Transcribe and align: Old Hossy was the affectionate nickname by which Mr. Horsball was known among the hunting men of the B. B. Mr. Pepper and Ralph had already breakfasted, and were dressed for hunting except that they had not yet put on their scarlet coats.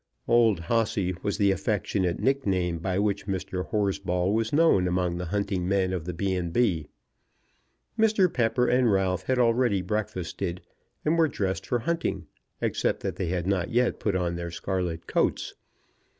Old 0.27 0.61
Hossy 0.61 1.13
was 1.21 1.37
the 1.37 1.51
affectionate 1.51 2.19
nickname 2.19 2.79
by 2.79 2.97
which 2.97 3.27
Mr. 3.27 3.67
Horsball 3.67 4.33
was 4.33 4.51
known 4.51 4.87
among 4.87 5.17
the 5.19 5.25
hunting 5.25 5.67
men 5.69 5.93
of 5.93 6.05
the 6.05 6.11
B. 6.15 6.41
B. 6.41 6.87
Mr. 7.99 8.33
Pepper 8.33 8.65
and 8.67 8.91
Ralph 8.91 9.21
had 9.25 9.37
already 9.37 9.83
breakfasted, 9.83 10.61
and 11.05 11.19
were 11.19 11.27
dressed 11.27 11.67
for 11.67 11.77
hunting 11.77 12.25
except 12.61 13.01
that 13.01 13.17
they 13.17 13.27
had 13.27 13.45
not 13.45 13.69
yet 13.69 13.99
put 13.99 14.15
on 14.15 14.35
their 14.35 14.49
scarlet 14.49 15.05
coats. 15.05 15.53